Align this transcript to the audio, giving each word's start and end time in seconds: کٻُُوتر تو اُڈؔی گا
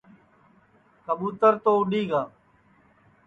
کٻُُوتر 1.05 1.53
تو 1.63 1.71
اُڈؔی 1.79 2.03
گا 2.09 2.21